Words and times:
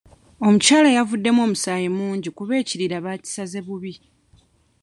Omukyala 0.45 0.89
avuddemu 1.01 1.39
omusaayi 1.47 1.89
mungi 1.97 2.29
kuba 2.37 2.53
ekirira 2.61 2.97
bakisaze 3.05 3.59
bubi. 3.67 3.93